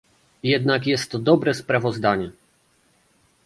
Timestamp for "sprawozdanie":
1.53-2.31